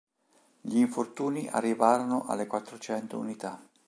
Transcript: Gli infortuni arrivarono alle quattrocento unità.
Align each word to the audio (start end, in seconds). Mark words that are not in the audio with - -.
Gli 0.61 0.77
infortuni 0.79 1.47
arrivarono 1.47 2.25
alle 2.25 2.47
quattrocento 2.47 3.19
unità. 3.19 3.61